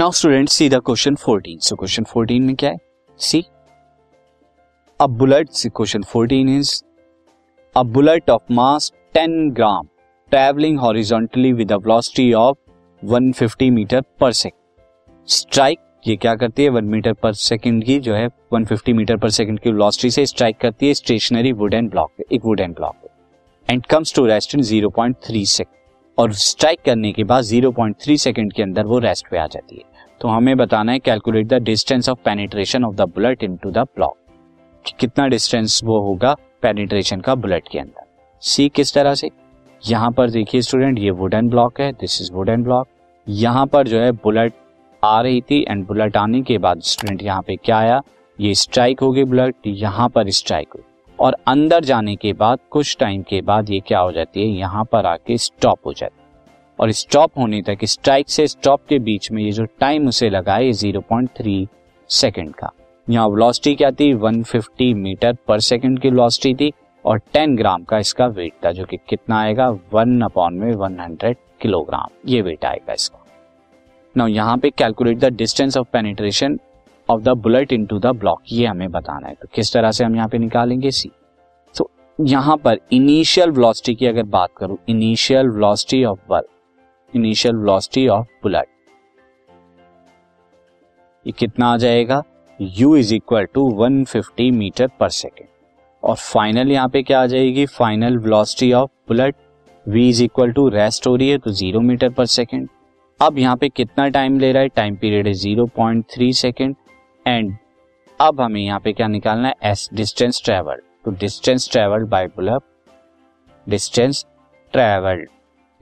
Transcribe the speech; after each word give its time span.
Now 0.00 0.10
student 0.10 0.48
see 0.48 0.68
the 0.68 0.74
question 0.74 1.14
14 1.14 1.58
so 1.60 1.76
question 1.76 2.04
14 2.04 2.40
में 2.40 2.56
क्या 2.56 2.70
है? 2.70 2.76
See 3.18 3.44
a 5.00 5.06
bullet 5.06 5.48
question 5.66 6.02
14 6.02 6.48
is 6.48 6.82
a 7.76 7.82
bullet 7.82 8.30
of 8.30 8.42
mass 8.50 8.92
10 9.16 9.28
gram 9.28 9.88
travelling 10.30 10.78
horizontally 10.78 11.52
with 11.52 11.72
a 11.72 11.76
velocity 11.76 12.32
of 12.32 12.56
150 13.02 13.70
metre 13.70 14.00
per 14.20 14.32
second 14.32 15.26
strike 15.26 15.78
ये 16.06 16.16
क्या 16.16 16.34
करती 16.34 16.62
है? 16.62 16.68
One 16.68 16.84
metre 16.84 17.12
per 17.12 17.32
second 17.32 17.84
की 17.84 17.98
जो 18.00 18.14
है 18.14 18.28
150 18.54 18.92
मीटर 18.92 19.16
पर 19.16 19.30
सेकंड 19.30 19.60
की 19.60 19.70
वेलोसिटी 19.70 20.10
से 20.10 20.26
स्ट्राइक 20.26 20.58
करती 20.58 20.88
है 20.88 20.94
स्टेशनरी 20.94 21.52
वुडन 21.52 21.88
ब्लॉक 21.88 22.10
पे, 22.18 22.24
एक 22.32 22.44
वुडन 22.44 22.72
ब्लॉक 22.72 22.94
पे. 22.94 23.08
And 23.72 23.86
comes 23.86 24.14
to 24.14 24.26
rest 24.26 24.54
in 24.54 24.62
0.3 24.62 25.44
second 25.46 25.74
और 26.18 26.32
स्ट्राइक 26.32 26.78
करने 26.84 27.12
के 27.12 27.24
बाद 27.24 27.44
0.3 27.44 28.16
सेकंड 28.16 28.52
के 28.52 28.62
अंदर 28.62 28.84
वो 28.84 28.98
रेस्ट 28.98 29.28
पे 29.30 29.38
आ 29.38 29.46
जाती 29.46 29.76
है. 29.76 29.87
तो 30.20 30.28
हमें 30.28 30.56
बताना 30.56 30.92
है 30.92 30.98
calculate 30.98 31.46
the 31.46 31.62
distance 31.62 32.08
of 32.08 32.18
penetration 32.24 32.84
of 32.84 32.94
the 32.96 33.02
bullet 33.14 33.42
into 33.56 33.70
the 33.70 33.78
block 33.96 34.16
कितना 35.00 35.26
डिस्टेंस 35.26 35.80
वो 35.84 36.00
होगा 36.00 36.34
पेनिट्रेशन 36.62 37.20
का 37.20 37.34
बुलेट 37.34 37.68
के 37.72 37.78
अंदर। 37.78 38.06
सी 38.42 38.68
किस 38.68 38.94
तरह 38.94 39.14
से? 39.14 39.30
यहाँ 39.82 40.10
पर 40.10 40.30
देखिए 40.30 40.62
स्टूडेंट 40.62 40.98
ये 40.98 41.10
वुडन 41.10 41.48
ब्लॉक 41.48 41.80
है 41.80 41.90
दिस 41.92 42.20
इज़ 42.22 42.32
वुडन 42.32 42.62
ब्लॉक 42.62 42.88
यहाँ 43.26 43.66
पर 43.66 43.88
जो 43.88 44.00
है 44.00 44.10
बुलेट 44.12 44.52
आ 45.02 45.20
रही 45.20 45.40
थी 45.40 45.64
एंड 45.68 45.86
बुलेट 45.86 46.16
आने 46.16 46.42
के 46.42 46.58
बाद 46.58 46.80
स्टूडेंट 46.82 47.22
यहाँ 47.22 47.42
पे 47.42 47.56
क्या 47.56 47.78
आया? 47.78 48.00
ये 48.38 48.54
स्ट्राइक 48.54 49.00
हो 49.00 49.10
गई 49.12 49.24
बुलेट 49.24 49.66
यहाँ 49.66 50.08
पर 50.08 50.30
स्ट्राइक 50.30 50.68
हुई। 50.74 50.82
और 51.18 51.36
अंदर 51.48 51.84
जाने 51.84 52.14
के 52.16 52.32
बाद, 52.32 52.58
कुछ 52.70 52.96
टाइम 53.00 53.22
के 53.22 53.40
बाद 53.42 53.70
ये 53.70 53.80
क्या 53.80 53.98
हो 53.98 54.12
जाती 54.12 54.40
है? 54.40 54.58
यहाँ 54.58 54.84
पर 54.84 55.06
आके 55.06 55.36
स्टॉप 55.38 55.86
हो 55.86 55.92
जाती 55.92 56.14
है। 56.14 56.17
और 56.78 56.92
स्टॉप 56.92 57.38
होने 57.38 57.60
तक 57.62 57.84
स्ट्राइक 57.84 58.28
से 58.28 58.46
स्टॉप 58.46 58.80
के 58.88 58.98
बीच 58.98 59.30
में 59.32 59.42
ये 59.42 59.50
जो 59.52 59.64
टाइम 59.80 60.08
उसे 60.08 60.28
लगा 60.30 60.54
है 60.54 60.72
ज़ीरो 60.72 61.00
पॉइंट 61.00 61.30
थ्री 61.38 61.66
सेकेंड 62.10 62.54
का। 62.54 62.70
यहाँ 63.08 63.28
वेलोसिटी 63.28 63.74
क्या 63.74 63.90
थी? 63.90 64.12
150 64.14 64.92
मीटर 64.94 65.36
पर 65.48 65.60
सेकेंड 65.60 65.98
की 66.00 66.10
वेलोसिटी 66.10 66.54
थी 66.54 66.72
और 67.04 67.20
10 67.36 67.56
ग्राम 67.56 67.84
का 67.84 67.98
इसका 67.98 68.26
वेट 68.28 68.52
था, 68.64 68.72
जो 68.72 68.84
कि 68.84 68.96
कितना 69.08 69.40
आएगा? 69.40 69.68
वन 69.92 70.20
अपॉन 70.20 70.54
में 70.54 70.72
100 70.72 71.34
किलोग्राम 71.60 72.08
ये 72.26 72.42
वेट 72.42 72.64
आएगा 72.64 72.92
इसका। 72.92 73.24
नाउ 74.14 74.28
यहाँ 74.28 74.56
पे 74.58 74.70
calculate 74.70 75.18
the 75.18 75.32
distance 75.36 75.76
of 75.76 75.86
penetration 75.92 76.58
of 77.08 77.22
the 77.22 77.28
bullet 77.38 77.72
into 77.72 77.98
the 77.98 78.06
block 78.16 78.40
ये 78.52 78.66
हमें 78.66 78.90
बताना 78.90 79.28
है। 79.28 79.34
तो 79.34 79.48
किस 79.54 79.72
तरह 79.72 79.90
से 79.90 80.04
हम 80.04 80.16
यहाँ 80.16 80.28
पे 80.28 80.38
निकालेंगे? 80.38 80.90
सी 80.90 81.10
तो 81.74 81.90
यहाँ 82.18 82.56
पर 82.56 82.78
इनिशियल 82.92 83.50
वेलोसिटी 83.50 83.94
की 83.94 84.06
अगर 84.06 84.22
बात 84.28 84.50
करूँ 84.56 84.78
initial 84.88 85.48
velocity 85.48 86.04
of 86.04 86.18
initial 87.12 87.56
velocity 87.56 88.06
of 88.08 88.26
bullet 88.42 88.66
ये 91.26 91.32
कितना 91.32 91.66
आ 91.66 91.76
जाएगा? 91.76 92.22
U 92.80 92.96
is 92.96 93.14
equal 93.14 93.44
to 93.54 93.68
150 93.78 94.50
metre 94.52 94.88
per 95.00 95.08
second 95.08 95.48
और 96.02 96.16
फाइनल 96.16 96.70
यहाँ 96.72 96.88
पे 96.88 97.02
क्या 97.02 97.20
आ 97.20 97.26
जाएगी? 97.26 97.66
Final 97.66 98.18
velocity 98.18 98.72
of 98.72 98.90
bullet 99.08 99.34
v 99.86 100.08
is 100.08 100.22
equal 100.24 100.52
to 100.52 100.68
rest 100.68 101.06
हो 101.06 101.14
रही 101.16 101.28
है 101.30 101.38
तो 101.38 101.50
ज़ीरो 101.52 101.80
मीटर 101.80 102.10
पर 102.10 102.26
सेकेंड 102.26 102.68
अब 103.20 103.38
यहाँ 103.38 103.56
पे 103.56 103.68
कितना 103.68 104.08
टाइम 104.08 104.38
ले 104.38 104.52
रहा 104.52 104.62
है? 104.62 104.68
टाइम 104.68 104.96
पीरियड 104.96 105.26
है 105.26 105.32
zero 105.34 105.66
point 105.76 106.04
three 106.14 106.32
second 106.32 106.74
and 107.26 107.56
अब 108.20 108.40
हमें 108.40 108.60
यहाँ 108.60 108.80
पे 108.80 108.92
क्या 108.92 109.06
निकालना 109.08 109.48
है? 109.48 109.54
एस 109.62 109.88
डिस्टेंस 109.94 110.42
ट्रेवल्ड 110.44 110.82
तो 111.04 111.10
distance 111.10 111.70
travelled 111.72 112.08
by 112.08 112.26
bullet 112.26 112.62
distance 113.66 114.26
travelled 114.74 115.28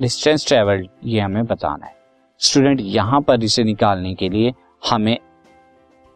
distance 0.01 0.47
travelled 0.47 0.89
ये 1.05 1.21
हमें 1.21 1.45
बताना 1.47 1.87
है। 1.87 1.95
स्टूडेंट 2.41 2.81
यहाँ 2.81 3.21
पर 3.21 3.45
इसे 3.45 3.65
निकालने 3.65 4.15
के 4.15 4.29
लिए 4.29 4.53
हमें 4.91 5.17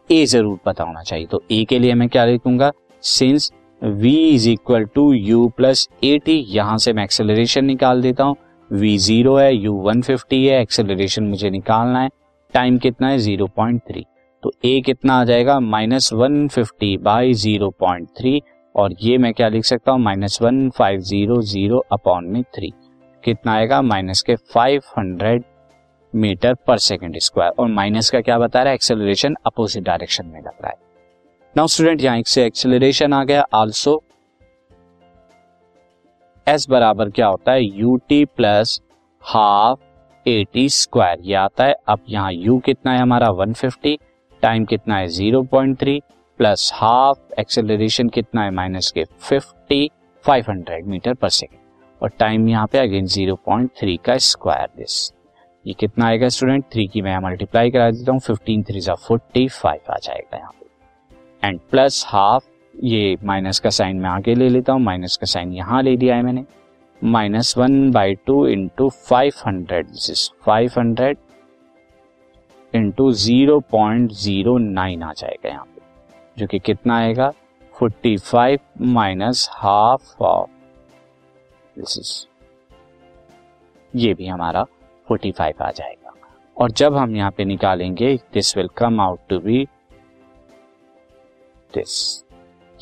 ए 0.09 0.25
ज़रूर 0.25 0.57
पता 0.65 0.83
होना 0.83 1.01
चाहिए। 1.01 1.25
तो 1.25 1.41
ए 1.51 1.63
के 1.69 1.79
लिए 1.79 1.93
मैं 1.93 2.07
क्या 2.09 2.25
लिखूँगा? 2.25 2.71
Since 3.03 3.51
v 3.81 4.05
is 4.05 4.49
equal 4.49 4.85
to 4.85 5.11
u 5.13 5.47
plus 5.57 5.87
a 6.03 6.17
t 6.25 6.37
यहाँ 6.49 6.77
से 6.77 6.93
मैं 6.93 7.03
एक्सेलरेशन 7.03 7.65
निकाल 7.65 8.01
देता 8.01 8.23
हूँ। 8.23 8.35
V 8.71 8.95
ज़ीरो 8.97 9.35
है, 9.37 9.51
u 9.53 9.73
150 9.85 10.41
है 10.41 10.61
एक्सेलरेशन 10.61 11.23
मुझे 11.23 11.49
निकालना 11.49 12.01
है। 12.01 12.09
टाइम 12.53 12.77
कितना 12.77 13.09
है? 13.09 13.17
0.3 13.19 14.03
तो 14.43 14.51
a 14.65 14.83
कितना 14.85 15.19
आ 15.19 15.23
जाएगा? 15.23 15.59
Minus 15.59 16.11
one 16.13 16.47
fifty 16.47 16.95
by 16.99 17.33
zero 17.35 17.69
point 17.79 18.07
three 18.17 18.41
और 18.75 18.95
ये 19.01 19.17
मैं 19.17 19.33
क्या 19.33 19.47
लिख 19.49 19.65
सकता 19.65 19.91
हूँ? 19.91 20.01
Minus 20.01 20.41
one 20.41 20.69
five 20.69 20.99
zero 21.01 21.41
zero 21.43 21.83
upon 21.91 22.25
में 22.25 22.41
थ्री 22.43 22.71
कितना 23.23 23.53
आएगा? 23.53 23.81
माइनस 23.81 24.21
के 24.21 24.35
five 24.35 24.81
hundred 24.97 25.43
metre 26.15 26.53
per 26.53 26.77
second 26.77 27.17
square. 27.19 27.51
और 27.59 27.67
माइनस 27.67 28.09
का 28.09 28.21
क्या 28.21 28.37
बता 28.39 28.59
रहा 28.59 28.69
है? 28.69 28.75
एक्सेलरेशन 28.75 29.35
अपोजिट 29.45 29.83
डायरेक्शन 29.83 30.25
में 30.25 30.39
लग 30.39 30.47
रहा 30.47 30.67
है। 30.67 30.75
नाउ 31.57 31.67
स्टूडेंट, 31.67 32.01
यहाँ 32.01 32.21
से 32.21 32.45
एक्सेलरेशन 32.45 33.13
आ 33.13 33.23
गया। 33.23 33.45
आल्सो 33.53 34.03
एस 36.47 36.69
बराबर 36.69 37.09
क्या 37.09 37.27
होता 37.27 37.51
है? 37.51 37.63
U 37.63 37.97
t 38.09 38.25
plus 38.25 38.81
half 39.21 39.79
a 40.27 40.45
t 40.53 40.69
square. 40.69 41.17
ये 41.21 41.33
आता 41.33 41.63
है। 41.63 41.75
अब 41.87 41.99
यहाँ 42.09 42.33
यू 42.33 42.59
कितना 42.59 42.91
है 42.91 42.99
हमारा? 42.99 43.27
150 43.27 43.97
टाइम 44.41 44.65
कितना 44.65 44.97
है? 44.97 45.07
0.3 45.07 46.01
प्लस 46.37 46.71
हाफ़ 46.73 47.19
एक्सेलरेशन 47.39 48.09
कितना 48.09 48.43
है? 48.43 48.51
माइनस 48.51 48.91
के 48.91 49.05
50 49.05 49.89
500 50.25 50.87
मीटर 50.87 51.13
पर 51.13 51.29
सेकेंड। 51.29 51.60
और 52.01 52.09
टाइम 52.19 52.47
यहाँ 52.49 52.67
पे 52.67 52.77
अगेन 52.77 53.07
0.3 53.07 53.97
का 54.05 54.17
स्क्वायर 54.27 54.67
दिस 54.77 55.11
ये 55.65 55.73
कितना 55.79 56.05
आएगा 56.05 56.27
स्टूडेंट 56.29 56.63
थ्री 56.73 56.85
की 56.87 57.01
मैं 57.01 57.17
मल्टीप्लाई 57.23 57.71
करा 57.71 57.89
देता 57.91 58.11
हूँ 58.11 58.19
फिफ्टीन 58.19 58.63
थ्री 58.63 58.79
जा 58.81 58.93
फोर्टी 59.07 59.47
फाइव 59.47 59.91
आ 59.93 59.97
जाएगा 60.03 60.37
यहाँ 60.37 60.51
पे। 60.51 61.47
एंड 61.47 61.59
प्लस 61.71 62.03
हाफ़ 62.07 62.43
ये 62.73 63.17
माइनस 63.23 63.59
का 63.59 63.69
साइन 63.69 63.97
मैं 64.01 64.09
आगे 64.09 64.35
ले 64.35 64.47
लेता 64.49 64.73
हूँ 64.73 64.81
माइनस 64.81 65.17
का 65.17 65.25
साइन 65.25 65.51
यहाँ 65.53 65.81
ले 65.83 65.95
लिया 65.95 66.15
है 66.15 66.21
मैंने। 66.21 66.45
Minus 67.01 67.53
one 67.57 67.91
by 67.91 68.15
two 68.27 68.45
into 68.47 68.89
five 68.89 69.33
hundred 69.45 69.87
this 69.87 70.09
is 70.09 70.29
five 70.45 70.71
hundred 70.77 71.17
into 72.73 73.11
zero 73.13 73.59
point 73.71 74.11
zero 74.13 74.57
nine 74.57 75.03
आ 75.03 75.11
जाएगा 75.13 75.49
यहाँ 75.49 75.65
पे, 75.65 75.81
जो 76.37 76.47
कि 76.47 76.59
कितना 76.59 76.97
आएगा? 76.97 77.31
Forty 77.73 78.15
five 78.17 78.59
minus 78.87 79.47
half 79.53 80.23
of 80.23 80.49
this 81.77 81.97
is 81.97 82.13
ये 83.93 84.13
भी 84.13 84.27
हमारा 84.27 84.63
फोर्टी 85.07 85.31
फाइव 85.31 85.63
आ 85.63 85.71
जाएगा। 85.71 86.13
और 86.57 86.71
जब 86.71 86.95
हम 86.95 87.15
यहाँ 87.15 87.31
पे 87.31 87.45
निकालेंगे 87.45 88.15
this 88.33 88.57
will 88.57 88.67
come 88.77 89.01
out 89.01 89.19
to 89.29 89.39
be 89.39 89.63
this 91.73 92.23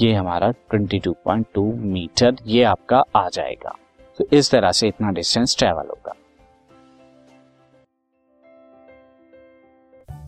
ये 0.01 0.13
हमारा 0.13 0.51
22.2 0.73 1.63
मीटर 1.75 2.35
ये 2.45 2.63
आपका 2.63 3.03
आ 3.15 3.27
जाएगा। 3.29 3.75
तो 4.19 4.25
इस 4.33 4.51
तरह 4.51 4.71
से 4.71 4.87
इतना 4.87 5.11
डिस्टेंस 5.11 5.57
ट्रेवल 5.57 5.87
होगा। 5.89 6.13